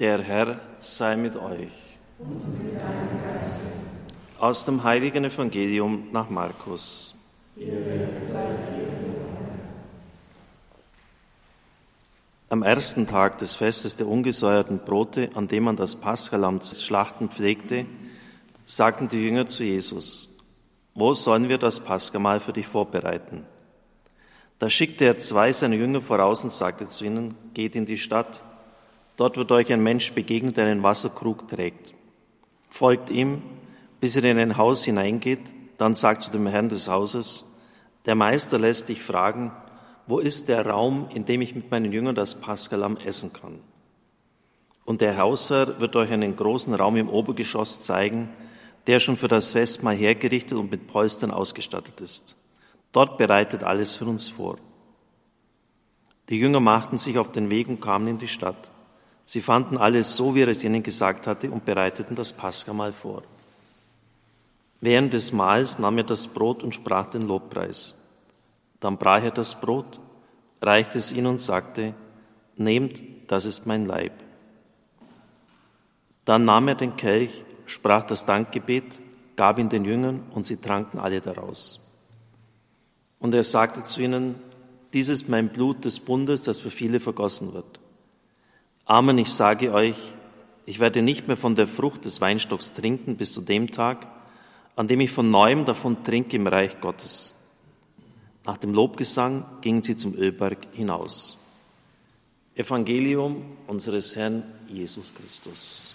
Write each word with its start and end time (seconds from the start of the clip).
Der 0.00 0.22
Herr 0.22 0.58
sei 0.78 1.14
mit 1.14 1.36
euch. 1.36 1.68
Aus 4.38 4.64
dem 4.64 4.82
heiligen 4.82 5.24
Evangelium 5.24 6.08
nach 6.10 6.30
Markus. 6.30 7.14
Am 12.48 12.62
ersten 12.62 13.06
Tag 13.08 13.36
des 13.36 13.56
Festes 13.56 13.96
der 13.96 14.08
ungesäuerten 14.08 14.78
Brote, 14.78 15.28
an 15.34 15.48
dem 15.48 15.64
man 15.64 15.76
das 15.76 15.96
Paschalamm 15.96 16.62
zu 16.62 16.76
schlachten 16.76 17.28
pflegte, 17.28 17.84
sagten 18.64 19.08
die 19.08 19.22
Jünger 19.22 19.48
zu 19.48 19.64
Jesus, 19.64 20.38
wo 20.94 21.12
sollen 21.12 21.50
wir 21.50 21.58
das 21.58 21.78
Paschamahl 21.78 22.40
für 22.40 22.54
dich 22.54 22.66
vorbereiten? 22.66 23.44
Da 24.58 24.70
schickte 24.70 25.04
er 25.04 25.18
zwei 25.18 25.52
seiner 25.52 25.76
Jünger 25.76 26.00
voraus 26.00 26.42
und 26.42 26.54
sagte 26.54 26.88
zu 26.88 27.04
ihnen, 27.04 27.34
geht 27.52 27.76
in 27.76 27.84
die 27.84 27.98
Stadt, 27.98 28.42
dort 29.20 29.36
wird 29.36 29.52
euch 29.52 29.70
ein 29.70 29.82
Mensch 29.82 30.14
begegnen, 30.14 30.54
der 30.54 30.64
einen 30.64 30.82
Wasserkrug 30.82 31.46
trägt. 31.46 31.92
Folgt 32.70 33.10
ihm, 33.10 33.42
bis 34.00 34.16
er 34.16 34.24
in 34.24 34.38
ein 34.38 34.56
Haus 34.56 34.82
hineingeht, 34.84 35.52
dann 35.76 35.92
sagt 35.92 36.22
zu 36.22 36.30
dem 36.30 36.46
Herrn 36.46 36.70
des 36.70 36.88
Hauses, 36.88 37.44
der 38.06 38.14
Meister 38.14 38.58
lässt 38.58 38.88
dich 38.88 39.02
fragen, 39.02 39.52
wo 40.06 40.20
ist 40.20 40.48
der 40.48 40.66
Raum, 40.66 41.06
in 41.14 41.26
dem 41.26 41.42
ich 41.42 41.54
mit 41.54 41.70
meinen 41.70 41.92
Jüngern 41.92 42.14
das 42.14 42.40
Paschalamm 42.40 42.96
essen 43.04 43.34
kann? 43.34 43.58
Und 44.86 45.02
der 45.02 45.18
Hausherr 45.18 45.78
wird 45.80 45.96
euch 45.96 46.10
einen 46.10 46.34
großen 46.34 46.72
Raum 46.74 46.96
im 46.96 47.10
Obergeschoss 47.10 47.82
zeigen, 47.82 48.30
der 48.86 49.00
schon 49.00 49.16
für 49.16 49.28
das 49.28 49.50
Festmahl 49.50 49.96
hergerichtet 49.96 50.56
und 50.56 50.70
mit 50.70 50.86
Polstern 50.86 51.30
ausgestattet 51.30 52.00
ist. 52.00 52.36
Dort 52.92 53.18
bereitet 53.18 53.64
alles 53.64 53.96
für 53.96 54.06
uns 54.06 54.30
vor. 54.30 54.56
Die 56.30 56.38
Jünger 56.38 56.60
machten 56.60 56.96
sich 56.96 57.18
auf 57.18 57.30
den 57.30 57.50
Weg 57.50 57.68
und 57.68 57.82
kamen 57.82 58.08
in 58.08 58.18
die 58.18 58.26
Stadt. 58.26 58.70
Sie 59.24 59.40
fanden 59.40 59.76
alles 59.76 60.16
so, 60.16 60.34
wie 60.34 60.42
er 60.42 60.48
es 60.48 60.64
ihnen 60.64 60.82
gesagt 60.82 61.26
hatte, 61.26 61.50
und 61.50 61.64
bereiteten 61.64 62.14
das 62.16 62.32
Paschamahl 62.32 62.92
vor. 62.92 63.22
Während 64.80 65.12
des 65.12 65.32
Mahls 65.32 65.78
nahm 65.78 65.98
er 65.98 66.04
das 66.04 66.26
Brot 66.26 66.62
und 66.62 66.74
sprach 66.74 67.06
den 67.06 67.26
Lobpreis. 67.26 67.96
Dann 68.80 68.96
brach 68.96 69.22
er 69.22 69.30
das 69.30 69.60
Brot, 69.60 70.00
reichte 70.62 70.98
es 70.98 71.12
ihnen 71.12 71.26
und 71.26 71.40
sagte, 71.40 71.94
Nehmt, 72.56 73.02
das 73.28 73.44
ist 73.44 73.66
mein 73.66 73.86
Leib. 73.86 74.12
Dann 76.24 76.44
nahm 76.44 76.68
er 76.68 76.74
den 76.74 76.96
Kelch, 76.96 77.44
sprach 77.66 78.04
das 78.04 78.26
Dankgebet, 78.26 79.00
gab 79.36 79.58
ihn 79.58 79.68
den 79.68 79.84
Jüngern 79.84 80.24
und 80.34 80.44
sie 80.44 80.58
tranken 80.58 80.98
alle 80.98 81.20
daraus. 81.20 81.80
Und 83.18 83.34
er 83.34 83.44
sagte 83.44 83.84
zu 83.84 84.02
ihnen, 84.02 84.34
dies 84.92 85.08
ist 85.08 85.28
mein 85.28 85.48
Blut 85.48 85.84
des 85.84 86.00
Bundes, 86.00 86.42
das 86.42 86.60
für 86.60 86.70
viele 86.70 87.00
vergossen 87.00 87.54
wird. 87.54 87.80
Amen, 88.84 89.18
ich 89.18 89.32
sage 89.32 89.72
euch, 89.72 89.96
ich 90.66 90.80
werde 90.80 91.02
nicht 91.02 91.26
mehr 91.26 91.36
von 91.36 91.54
der 91.54 91.66
Frucht 91.66 92.04
des 92.04 92.20
Weinstocks 92.20 92.74
trinken 92.74 93.16
bis 93.16 93.32
zu 93.32 93.40
dem 93.40 93.70
Tag, 93.70 94.06
an 94.76 94.88
dem 94.88 95.00
ich 95.00 95.10
von 95.10 95.30
neuem 95.30 95.64
davon 95.64 96.02
trinke 96.02 96.36
im 96.36 96.46
Reich 96.46 96.80
Gottes. 96.80 97.36
Nach 98.44 98.56
dem 98.56 98.72
Lobgesang 98.72 99.44
gingen 99.60 99.82
sie 99.82 99.96
zum 99.96 100.14
Ölberg 100.14 100.58
hinaus. 100.72 101.38
Evangelium 102.54 103.56
unseres 103.66 104.16
Herrn 104.16 104.44
Jesus 104.68 105.14
Christus. 105.14 105.94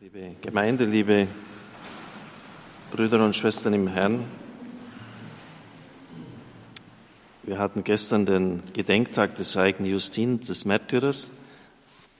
Liebe 0.00 0.36
Gemeinde, 0.40 0.84
liebe 0.84 1.26
Brüder 2.90 3.24
und 3.24 3.34
Schwestern 3.34 3.74
im 3.74 3.88
Herrn, 3.88 4.24
wir 7.44 7.58
hatten 7.58 7.82
gestern 7.82 8.24
den 8.24 8.62
Gedenktag 8.72 9.34
des 9.34 9.56
heiligen 9.56 9.84
Justin, 9.84 10.38
des 10.40 10.64
Märtyrers, 10.64 11.32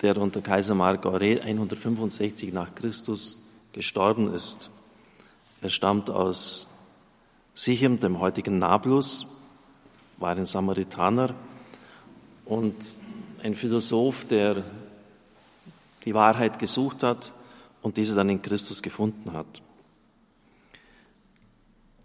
der 0.01 0.17
unter 0.17 0.41
Kaiser 0.41 0.75
Mark 0.75 1.07
Aurel 1.07 1.41
165 1.41 2.53
nach 2.53 2.75
Christus 2.75 3.41
gestorben 3.73 4.35
ist. 4.35 4.71
Er 5.61 5.71
stammt 5.71 6.11
aus 6.11 6.67
Sichem, 7.55 8.01
dem 8.01 8.19
heutigen 8.19 8.59
Nablus, 8.59 9.29
war 10.19 10.37
ein 10.37 10.47
Samaritaner 10.47 11.35
und 12.45 12.75
ein 13.45 13.55
Philosoph, 13.55 14.25
der 14.25 14.65
die 16.05 16.15
Wahrheit 16.15 16.59
gesucht 16.59 17.05
hat 17.05 17.33
und 17.81 17.97
diese 17.97 18.17
dann 18.17 18.29
in 18.29 18.43
Christus 18.43 18.83
gefunden 18.83 19.33
hat. 19.33 19.63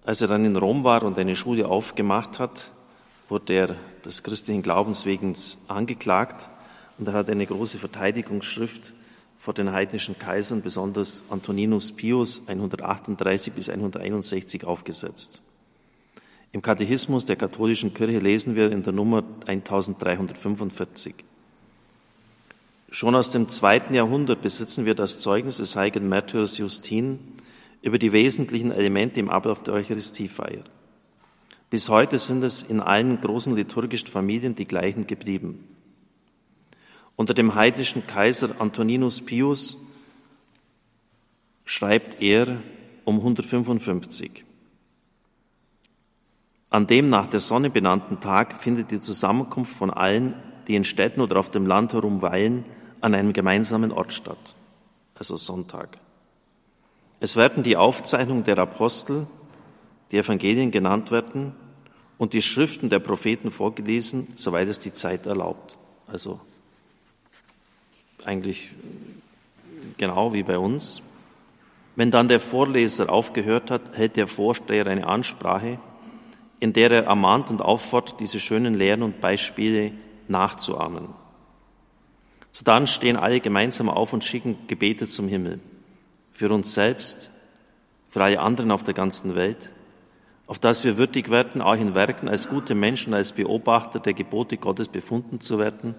Als 0.06 0.22
er 0.22 0.28
dann 0.28 0.46
in 0.46 0.56
Rom 0.56 0.84
war 0.84 1.02
und 1.02 1.18
eine 1.18 1.36
Schule 1.36 1.68
aufgemacht 1.68 2.38
hat, 2.38 2.72
wurde 3.30 3.54
er 3.54 3.76
des 4.06 4.24
christlichen 4.24 4.62
Glaubens 4.62 5.06
wegen 5.06 5.36
angeklagt 5.68 6.50
und 6.98 7.08
er 7.08 7.14
hat 7.14 7.30
eine 7.30 7.46
große 7.46 7.78
Verteidigungsschrift 7.78 8.94
vor 9.38 9.54
den 9.54 9.72
heidnischen 9.72 10.18
Kaisern, 10.18 10.62
besonders 10.62 11.24
Antoninus 11.30 11.92
Pius 11.92 12.48
138 12.48 13.54
bis 13.54 13.70
161 13.70 14.66
aufgesetzt. 14.66 15.42
Im 16.52 16.62
Katechismus 16.62 17.26
der 17.26 17.36
katholischen 17.36 17.94
Kirche 17.94 18.20
lesen 18.20 18.56
wir 18.56 18.72
in 18.72 18.82
der 18.82 18.94
Nummer 18.94 19.24
1345. 19.46 21.14
Schon 22.90 23.16
aus 23.16 23.30
dem 23.32 23.50
zweiten 23.50 23.94
Jahrhundert 23.94 24.42
besitzen 24.42 24.86
wir 24.86 24.96
das 24.96 25.20
Zeugnis 25.20 25.58
des 25.58 25.76
heiligen 25.76 26.08
Märtyrers 26.08 26.58
Justin 26.58 27.20
über 27.82 28.00
die 28.00 28.14
wesentlichen 28.14 28.72
Elemente 28.72 29.20
im 29.20 29.30
Ablauf 29.30 29.62
der 29.62 29.74
Eucharistiefeier. 29.74 30.64
Bis 31.70 31.90
heute 31.90 32.18
sind 32.18 32.44
es 32.44 32.64
in 32.64 32.80
allen 32.80 33.20
großen 33.20 33.56
liturgischen 33.56 34.08
Familien 34.08 34.56
die 34.56 34.66
gleichen 34.66 35.06
geblieben. 35.06 35.68
Unter 37.16 37.34
dem 37.34 37.56
heidnischen 37.56 38.08
Kaiser 38.08 38.62
Antoninus 38.62 39.26
Pius 39.26 39.78
schreibt 41.66 42.22
er 42.22 42.60
um 43.04 43.18
155. 43.18 44.46
An 46.70 46.88
dem 46.88 47.10
nach 47.10 47.28
der 47.28 47.40
Sonne 47.40 47.70
benannten 47.70 48.20
Tag 48.20 48.62
findet 48.62 48.92
die 48.92 49.02
Zusammenkunft 49.02 49.74
von 49.74 49.90
allen, 49.90 50.36
die 50.68 50.76
in 50.76 50.84
Städten 50.84 51.22
oder 51.22 51.38
auf 51.38 51.50
dem 51.50 51.66
Land 51.66 51.94
herumweilen, 51.94 52.66
an 53.02 53.14
einem 53.14 53.34
gemeinsamen 53.34 53.92
Ort 53.92 54.14
statt, 54.14 54.56
also 55.16 55.38
Sonntag. 55.38 55.98
Es 57.20 57.36
werden 57.36 57.64
die 57.64 57.78
Aufzeichnungen 57.78 58.44
der 58.44 58.58
Apostel, 58.60 59.28
die 60.12 60.18
Evangelien 60.18 60.72
genannt 60.72 61.12
werden 61.12 61.54
und 62.18 62.34
die 62.34 62.42
Schriften 62.42 62.90
der 62.90 63.00
Propheten 63.00 63.52
vorgelesen, 63.52 64.28
soweit 64.36 64.68
es 64.68 64.80
die 64.80 64.94
Zeit 64.94 65.26
erlaubt. 65.26 65.78
Also 66.08 66.40
eigentlich 68.26 68.72
genau 69.98 70.34
wie 70.34 70.44
bei 70.44 70.58
uns. 70.58 71.02
Wenn 71.96 72.12
dann 72.12 72.28
der 72.28 72.40
Vorleser 72.40 73.10
aufgehört 73.10 73.72
hat, 73.72 73.98
hält 73.98 74.18
der 74.18 74.28
Vorsteher 74.28 74.86
eine 74.88 75.08
Ansprache, 75.08 75.80
in 76.60 76.74
der 76.74 76.92
er 76.92 77.06
ermahnt 77.06 77.50
und 77.50 77.62
auffordert, 77.62 78.20
diese 78.20 78.40
schönen 78.40 78.74
Lehren 78.74 79.04
und 79.04 79.22
Beispiele 79.22 79.92
nachzuahmen. 80.28 81.10
Sodann 82.52 82.88
stehen 82.88 83.18
alle 83.18 83.40
gemeinsam 83.40 83.90
auf 83.90 84.14
und 84.14 84.24
schicken 84.24 84.58
Gebete 84.68 85.08
zum 85.08 85.28
Himmel. 85.28 85.60
Für 86.32 86.52
uns 86.52 86.74
selbst, 86.74 87.30
für 88.10 88.24
alle 88.24 88.40
anderen 88.40 88.72
auf 88.72 88.84
der 88.84 88.94
ganzen 88.94 89.36
Welt, 89.36 89.72
auf 90.48 90.60
dass 90.60 90.86
wir 90.86 90.98
würdig 90.98 91.30
werden, 91.30 91.62
auch 91.62 91.76
in 91.76 91.94
Werken 91.94 92.30
als 92.30 92.48
gute 92.48 92.74
Menschen, 92.74 93.14
als 93.14 93.34
Beobachter 93.34 94.00
der 94.00 94.14
Gebote 94.14 94.58
Gottes 94.58 94.88
befunden 94.88 95.42
zu 95.42 95.60
werden, 95.60 95.94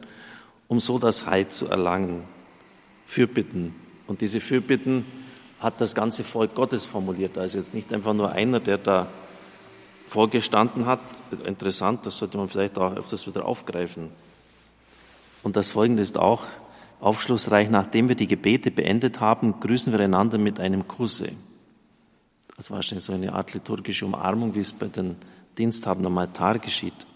um 0.66 0.80
so 0.80 0.98
das 0.98 1.26
Heil 1.26 1.48
zu 1.48 1.68
erlangen. 1.68 2.24
Fürbitten. 3.06 3.74
Und 4.06 4.22
diese 4.22 4.40
Fürbitten 4.40 5.04
hat 5.60 5.80
das 5.80 5.94
ganze 5.94 6.24
Volk 6.24 6.54
Gottes 6.54 6.86
formuliert. 6.86 7.36
Also 7.36 7.58
jetzt 7.58 7.74
nicht 7.74 7.92
einfach 7.92 8.14
nur 8.14 8.32
einer, 8.32 8.60
der 8.60 8.78
da 8.78 9.06
vorgestanden 10.06 10.86
hat. 10.86 11.00
Interessant, 11.44 12.06
das 12.06 12.16
sollte 12.16 12.38
man 12.38 12.48
vielleicht 12.48 12.78
auch 12.78 12.96
öfters 12.96 13.26
wieder 13.26 13.44
aufgreifen. 13.44 14.08
Und 15.42 15.56
das 15.56 15.70
Folgende 15.70 16.02
ist 16.02 16.16
auch 16.16 16.44
aufschlussreich. 17.00 17.70
Nachdem 17.70 18.08
wir 18.08 18.16
die 18.16 18.26
Gebete 18.26 18.70
beendet 18.70 19.20
haben, 19.20 19.60
grüßen 19.60 19.92
wir 19.92 20.00
einander 20.00 20.38
mit 20.38 20.58
einem 20.58 20.88
Kusse. 20.88 21.32
Das 22.58 22.70
war 22.70 22.76
wahrscheinlich 22.76 23.04
so 23.04 23.14
eine 23.14 23.32
Art 23.32 23.54
liturgische 23.54 24.04
Umarmung, 24.04 24.54
wie 24.54 24.58
es 24.58 24.74
bei 24.74 24.88
den 24.88 25.16
Diensthaben 25.56 26.04
am 26.04 26.18
Altar 26.18 26.58
geschieht. 26.58 27.06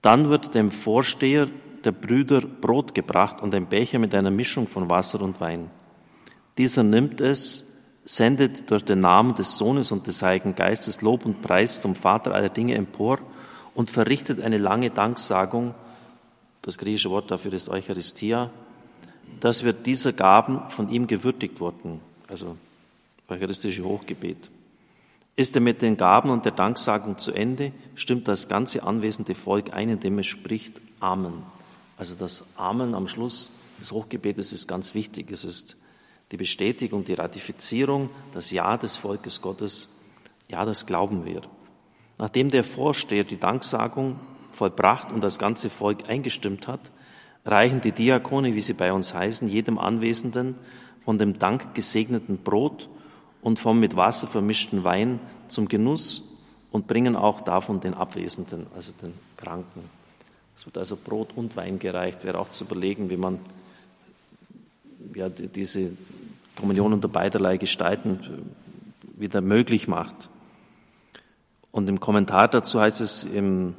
Dann 0.00 0.28
wird 0.28 0.54
dem 0.54 0.70
Vorsteher 0.70 1.48
der 1.82 1.90
Brüder 1.90 2.40
Brot 2.40 2.94
gebracht 2.94 3.42
und 3.42 3.52
ein 3.54 3.66
Becher 3.66 3.98
mit 3.98 4.14
einer 4.14 4.30
Mischung 4.30 4.68
von 4.68 4.88
Wasser 4.88 5.20
und 5.20 5.40
Wein. 5.40 5.70
Dieser 6.56 6.84
nimmt 6.84 7.20
es, 7.20 7.76
sendet 8.04 8.70
durch 8.70 8.84
den 8.84 9.00
Namen 9.00 9.34
des 9.34 9.56
Sohnes 9.56 9.90
und 9.90 10.06
des 10.06 10.22
Heiligen 10.22 10.54
Geistes 10.54 11.02
Lob 11.02 11.26
und 11.26 11.42
Preis 11.42 11.80
zum 11.80 11.96
Vater 11.96 12.32
aller 12.32 12.48
Dinge 12.48 12.76
empor 12.76 13.18
und 13.74 13.90
verrichtet 13.90 14.40
eine 14.40 14.58
lange 14.58 14.90
Danksagung 14.90 15.74
das 16.62 16.78
griechische 16.78 17.10
Wort 17.10 17.30
dafür 17.30 17.52
ist 17.52 17.68
Eucharistia, 17.68 18.50
dass 19.40 19.64
wir 19.64 19.72
dieser 19.72 20.12
Gaben 20.12 20.70
von 20.70 20.88
ihm 20.88 21.08
gewürdigt 21.08 21.58
wurden, 21.58 22.00
also 22.28 22.56
eucharistische 23.32 23.84
Hochgebet. 23.84 24.50
Ist 25.34 25.56
er 25.56 25.62
mit 25.62 25.82
den 25.82 25.96
Gaben 25.96 26.30
und 26.30 26.44
der 26.44 26.52
Danksagung 26.52 27.18
zu 27.18 27.32
Ende, 27.32 27.72
stimmt 27.94 28.28
das 28.28 28.48
ganze 28.48 28.82
anwesende 28.82 29.34
Volk 29.34 29.72
ein, 29.72 29.88
indem 29.88 30.18
es 30.18 30.26
spricht 30.26 30.80
Amen. 31.00 31.42
Also 31.96 32.14
das 32.16 32.46
Amen 32.56 32.94
am 32.94 33.08
Schluss 33.08 33.50
des 33.80 33.92
Hochgebetes 33.92 34.52
ist 34.52 34.68
ganz 34.68 34.94
wichtig. 34.94 35.30
Es 35.30 35.44
ist 35.44 35.76
die 36.32 36.36
Bestätigung, 36.36 37.04
die 37.04 37.14
Ratifizierung, 37.14 38.10
das 38.32 38.50
Ja 38.50 38.76
des 38.76 38.96
Volkes 38.96 39.40
Gottes. 39.40 39.88
Ja, 40.48 40.64
das 40.64 40.86
glauben 40.86 41.24
wir. 41.24 41.42
Nachdem 42.18 42.50
der 42.50 42.64
Vorsteher 42.64 43.24
die 43.24 43.38
Danksagung 43.38 44.20
vollbracht 44.52 45.12
und 45.12 45.22
das 45.22 45.38
ganze 45.38 45.70
Volk 45.70 46.08
eingestimmt 46.08 46.68
hat, 46.68 46.90
reichen 47.44 47.80
die 47.80 47.92
Diakone, 47.92 48.54
wie 48.54 48.60
sie 48.60 48.74
bei 48.74 48.92
uns 48.92 49.14
heißen, 49.14 49.48
jedem 49.48 49.78
Anwesenden 49.78 50.56
von 51.04 51.18
dem 51.18 51.38
Dank 51.38 51.74
gesegneten 51.74 52.38
Brot 52.38 52.88
und 53.42 53.58
vom 53.58 53.78
mit 53.80 53.96
Wasser 53.96 54.26
vermischten 54.26 54.84
Wein 54.84 55.20
zum 55.48 55.68
Genuss 55.68 56.38
und 56.70 56.86
bringen 56.86 57.16
auch 57.16 57.42
davon 57.42 57.80
den 57.80 57.92
Abwesenden, 57.92 58.66
also 58.74 58.94
den 59.02 59.12
Kranken. 59.36 59.82
Es 60.56 60.64
wird 60.64 60.78
also 60.78 60.96
Brot 60.96 61.30
und 61.36 61.56
Wein 61.56 61.78
gereicht. 61.78 62.24
Wäre 62.24 62.38
auch 62.38 62.50
zu 62.50 62.64
überlegen, 62.64 63.10
wie 63.10 63.16
man 63.16 63.40
ja, 65.14 65.28
diese 65.28 65.92
Kommunion 66.56 66.92
unter 66.92 67.08
beiderlei 67.08 67.56
Gestalten 67.56 68.20
wieder 69.16 69.40
möglich 69.40 69.88
macht. 69.88 70.28
Und 71.72 71.88
im 71.88 72.00
Kommentar 72.00 72.48
dazu 72.48 72.80
heißt 72.80 73.00
es 73.00 73.24
im 73.24 73.74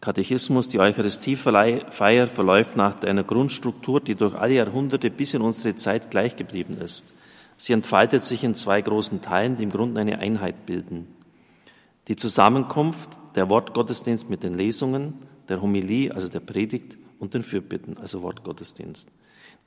Katechismus, 0.00 0.68
die 0.68 0.80
Eucharistiefeier 0.80 2.26
verläuft 2.26 2.76
nach 2.76 3.02
einer 3.02 3.24
Grundstruktur, 3.24 4.00
die 4.00 4.14
durch 4.14 4.34
alle 4.34 4.54
Jahrhunderte 4.54 5.10
bis 5.10 5.34
in 5.34 5.42
unsere 5.42 5.74
Zeit 5.76 6.10
gleich 6.10 6.36
geblieben 6.36 6.76
ist. 6.78 7.14
Sie 7.56 7.72
entfaltet 7.72 8.24
sich 8.24 8.44
in 8.44 8.54
zwei 8.54 8.80
großen 8.80 9.22
Teilen, 9.22 9.56
die 9.56 9.64
im 9.64 9.70
Grunde 9.70 10.00
eine 10.00 10.18
Einheit 10.18 10.66
bilden. 10.66 11.06
Die 12.08 12.16
Zusammenkunft, 12.16 13.10
der 13.34 13.48
Wortgottesdienst 13.48 14.28
mit 14.28 14.42
den 14.42 14.54
Lesungen, 14.54 15.14
der 15.48 15.62
Homilie, 15.62 16.14
also 16.14 16.28
der 16.28 16.40
Predigt 16.40 16.96
und 17.18 17.34
den 17.34 17.42
Fürbitten, 17.42 17.96
also 17.98 18.22
Wortgottesdienst. 18.22 19.08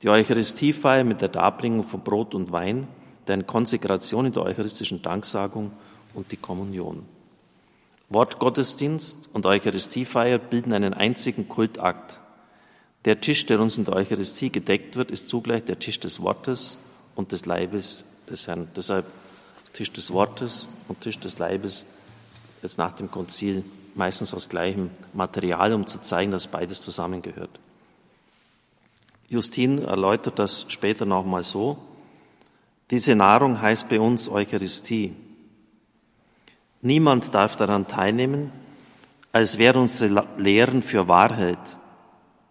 Die 0.02 0.08
Eucharistiefeier 0.08 1.04
mit 1.04 1.22
der 1.22 1.28
Darbringung 1.28 1.82
von 1.82 2.02
Brot 2.02 2.34
und 2.34 2.52
Wein, 2.52 2.86
deren 3.26 3.46
Konsekration 3.46 4.26
in 4.26 4.32
der 4.32 4.42
eucharistischen 4.42 5.00
Danksagung 5.00 5.72
und 6.12 6.30
die 6.32 6.36
Kommunion. 6.36 7.04
Wortgottesdienst 8.08 9.30
und 9.32 9.46
Eucharistiefeier 9.46 10.38
bilden 10.38 10.72
einen 10.72 10.94
einzigen 10.94 11.48
Kultakt. 11.48 12.20
Der 13.04 13.20
Tisch, 13.20 13.46
der 13.46 13.60
uns 13.60 13.78
in 13.78 13.84
der 13.84 13.94
Eucharistie 13.94 14.50
gedeckt 14.50 14.96
wird, 14.96 15.10
ist 15.10 15.28
zugleich 15.28 15.64
der 15.64 15.78
Tisch 15.78 15.98
des 15.98 16.20
Wortes 16.20 16.78
und 17.16 17.32
des 17.32 17.46
Leibes 17.46 18.04
des 18.30 18.46
Herrn. 18.46 18.68
Deshalb 18.76 19.06
Tisch 19.72 19.92
des 19.92 20.12
Wortes 20.12 20.68
und 20.88 21.00
Tisch 21.00 21.18
des 21.18 21.38
Leibes 21.38 21.86
jetzt 22.62 22.78
nach 22.78 22.92
dem 22.92 23.10
Konzil 23.10 23.64
meistens 23.94 24.34
aus 24.34 24.48
gleichem 24.48 24.90
Material, 25.12 25.72
um 25.72 25.86
zu 25.86 26.00
zeigen, 26.00 26.30
dass 26.30 26.46
beides 26.46 26.82
zusammengehört. 26.82 27.58
Justin 29.28 29.82
erläutert 29.84 30.38
das 30.38 30.66
später 30.68 31.04
nochmal 31.04 31.42
so. 31.42 31.78
Diese 32.90 33.16
Nahrung 33.16 33.60
heißt 33.60 33.88
bei 33.88 33.98
uns 33.98 34.28
Eucharistie. 34.28 35.14
Niemand 36.82 37.34
darf 37.34 37.56
daran 37.56 37.88
teilnehmen, 37.88 38.52
als 39.32 39.58
wäre 39.58 39.80
unsere 39.80 40.26
Lehren 40.36 40.82
für 40.82 41.08
Wahrheit, 41.08 41.58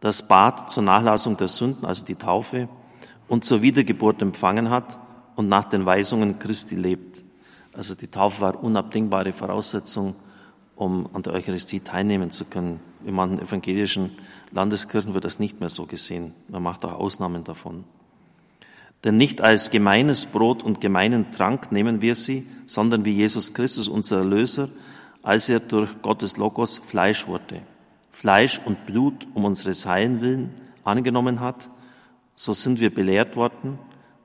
das 0.01 0.27
Bad 0.27 0.69
zur 0.69 0.83
Nachlassung 0.83 1.37
der 1.37 1.47
Sünden, 1.47 1.85
also 1.85 2.03
die 2.03 2.15
Taufe, 2.15 2.67
und 3.27 3.45
zur 3.45 3.61
Wiedergeburt 3.61 4.21
empfangen 4.21 4.69
hat 4.69 4.99
und 5.35 5.49
nach 5.49 5.65
den 5.65 5.85
Weisungen 5.85 6.39
Christi 6.39 6.75
lebt. 6.75 7.23
Also 7.73 7.95
die 7.95 8.07
Taufe 8.07 8.41
war 8.41 8.63
unabdingbare 8.63 9.31
Voraussetzung, 9.33 10.15
um 10.75 11.09
an 11.13 11.23
der 11.23 11.33
Eucharistie 11.33 11.79
teilnehmen 11.79 12.31
zu 12.31 12.45
können. 12.45 12.79
In 13.05 13.15
manchen 13.15 13.39
evangelischen 13.39 14.11
Landeskirchen 14.51 15.13
wird 15.13 15.25
das 15.25 15.39
nicht 15.39 15.59
mehr 15.59 15.69
so 15.69 15.85
gesehen. 15.85 16.33
Man 16.47 16.63
macht 16.63 16.85
auch 16.85 16.93
Ausnahmen 16.93 17.43
davon. 17.43 17.83
Denn 19.03 19.17
nicht 19.17 19.41
als 19.41 19.69
gemeines 19.69 20.25
Brot 20.25 20.63
und 20.63 20.81
gemeinen 20.81 21.31
Trank 21.31 21.71
nehmen 21.71 22.01
wir 22.01 22.15
sie, 22.15 22.47
sondern 22.65 23.05
wie 23.05 23.11
Jesus 23.11 23.53
Christus, 23.53 23.87
unser 23.87 24.19
Erlöser, 24.19 24.69
als 25.21 25.49
er 25.49 25.59
durch 25.59 26.01
Gottes 26.01 26.37
Logos 26.37 26.77
Fleisch 26.77 27.27
wurde. 27.27 27.61
Fleisch 28.09 28.59
und 28.63 28.85
Blut 28.85 29.27
um 29.33 29.45
unseres 29.45 29.85
Heilen 29.85 30.21
willen 30.21 30.49
angenommen 30.83 31.39
hat 31.39 31.69
so 32.35 32.53
sind 32.53 32.79
wir 32.79 32.93
belehrt 32.93 33.35
worden, 33.35 33.79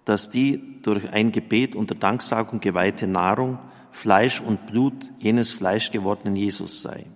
dass 0.05 0.31
die 0.31 0.81
durch 0.83 1.11
ein 1.11 1.33
Gebet 1.33 1.75
unter 1.77 1.95
Danksagung 1.95 2.61
geweihte 2.61 3.07
Nahrung 3.07 3.59
Fleisch 3.93 4.41
und 4.41 4.67
Blut 4.67 5.11
jenes 5.19 5.53
fleischgewordenen 5.53 6.37
Jesus 6.37 6.83
sei. 6.83 7.07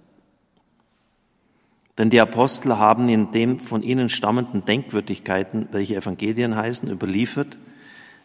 Denn 1.96 2.10
die 2.10 2.20
Apostel 2.20 2.78
haben 2.78 3.08
in 3.08 3.30
den 3.30 3.58
von 3.58 3.82
ihnen 3.82 4.08
stammenden 4.08 4.64
Denkwürdigkeiten, 4.64 5.68
welche 5.70 5.96
Evangelien 5.96 6.56
heißen, 6.56 6.90
überliefert, 6.90 7.56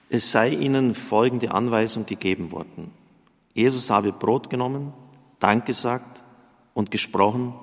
es 0.09 0.31
sei 0.31 0.49
ihnen 0.49 0.95
folgende 0.95 1.51
Anweisung 1.51 2.07
gegeben 2.07 2.51
worden. 2.51 2.91
Jesus 3.53 3.89
habe 3.91 4.11
Brot 4.11 4.49
genommen, 4.49 4.93
Dank 5.39 5.65
gesagt 5.65 6.23
und 6.73 6.91
gesprochen, 6.91 7.53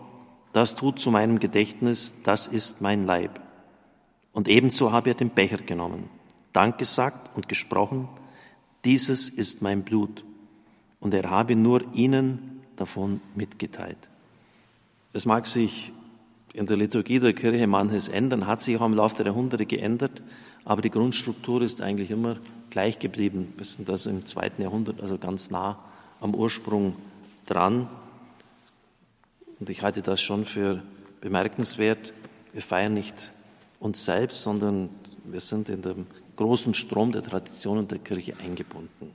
das 0.52 0.76
tut 0.76 0.98
zu 0.98 1.10
meinem 1.10 1.40
Gedächtnis, 1.40 2.22
das 2.22 2.46
ist 2.46 2.80
mein 2.80 3.04
Leib. 3.04 3.40
Und 4.36 4.48
ebenso 4.48 4.92
habe 4.92 5.08
er 5.08 5.14
den 5.14 5.30
Becher 5.30 5.56
genommen, 5.56 6.10
Dank 6.52 6.76
gesagt 6.76 7.34
und 7.34 7.48
gesprochen, 7.48 8.06
dieses 8.84 9.30
ist 9.30 9.62
mein 9.62 9.82
Blut. 9.82 10.26
Und 11.00 11.14
er 11.14 11.30
habe 11.30 11.56
nur 11.56 11.94
ihnen 11.94 12.60
davon 12.76 13.22
mitgeteilt. 13.34 13.96
Es 15.14 15.24
mag 15.24 15.46
sich 15.46 15.90
in 16.52 16.66
der 16.66 16.76
Liturgie 16.76 17.18
der 17.18 17.32
Kirche 17.32 17.66
manches 17.66 18.10
ändern, 18.10 18.46
hat 18.46 18.60
sich 18.60 18.76
auch 18.76 18.84
im 18.84 18.92
Laufe 18.92 19.16
der 19.16 19.24
Jahrhunderte 19.24 19.64
geändert, 19.64 20.22
aber 20.66 20.82
die 20.82 20.90
Grundstruktur 20.90 21.62
ist 21.62 21.80
eigentlich 21.80 22.10
immer 22.10 22.36
gleich 22.68 22.98
geblieben. 22.98 23.54
Wir 23.56 23.64
sind 23.64 23.88
also 23.88 24.10
im 24.10 24.26
zweiten 24.26 24.60
Jahrhundert, 24.60 25.00
also 25.00 25.16
ganz 25.16 25.50
nah 25.50 25.78
am 26.20 26.34
Ursprung 26.34 26.94
dran. 27.46 27.88
Und 29.60 29.70
ich 29.70 29.80
halte 29.80 30.02
das 30.02 30.20
schon 30.20 30.44
für 30.44 30.82
bemerkenswert. 31.22 32.12
Wir 32.52 32.60
feiern 32.60 32.92
nicht 32.92 33.32
uns 33.80 34.04
selbst, 34.04 34.42
sondern 34.42 34.90
wir 35.24 35.40
sind 35.40 35.68
in 35.68 35.82
dem 35.82 36.06
großen 36.36 36.74
Strom 36.74 37.12
der 37.12 37.22
Traditionen 37.22 37.88
der 37.88 37.98
Kirche 37.98 38.36
eingebunden. 38.38 39.14